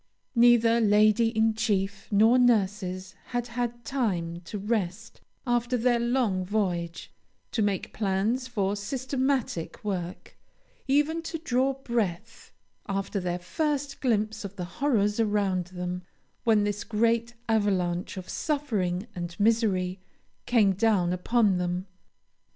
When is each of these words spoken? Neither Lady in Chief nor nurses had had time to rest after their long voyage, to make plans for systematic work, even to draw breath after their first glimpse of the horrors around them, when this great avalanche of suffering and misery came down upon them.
Neither 0.33 0.79
Lady 0.81 1.27
in 1.27 1.53
Chief 1.53 2.07
nor 2.11 2.39
nurses 2.39 3.13
had 3.25 3.49
had 3.49 3.85
time 3.85 4.41
to 4.45 4.57
rest 4.57 5.21
after 5.45 5.77
their 5.77 5.99
long 5.99 6.43
voyage, 6.43 7.13
to 7.51 7.61
make 7.61 7.93
plans 7.93 8.47
for 8.47 8.75
systematic 8.75 9.83
work, 9.83 10.39
even 10.87 11.21
to 11.21 11.37
draw 11.37 11.73
breath 11.75 12.51
after 12.87 13.19
their 13.19 13.37
first 13.37 14.01
glimpse 14.01 14.43
of 14.43 14.55
the 14.55 14.65
horrors 14.65 15.19
around 15.19 15.65
them, 15.65 16.01
when 16.45 16.63
this 16.63 16.83
great 16.83 17.35
avalanche 17.47 18.17
of 18.17 18.27
suffering 18.27 19.05
and 19.13 19.39
misery 19.39 19.99
came 20.47 20.73
down 20.73 21.13
upon 21.13 21.59
them. 21.59 21.85